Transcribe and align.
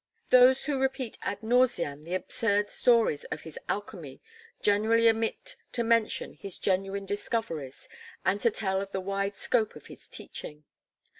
Those 0.31 0.65
who 0.65 0.79
repeat 0.81 1.19
ad 1.21 1.43
nauseam 1.43 2.01
the 2.01 2.15
absurd 2.15 2.69
stories 2.69 3.23
of 3.25 3.41
his 3.41 3.59
alchemy 3.69 4.19
generally 4.59 5.07
omit 5.07 5.57
to 5.73 5.83
mention 5.83 6.33
his 6.33 6.57
genuine 6.57 7.05
discoveries 7.05 7.87
and 8.25 8.41
to 8.41 8.49
tell 8.49 8.81
of 8.81 8.91
the 8.93 8.99
wide 8.99 9.35
scope 9.35 9.75
of 9.75 9.85
his 9.93 10.07
teaching. 10.07 10.63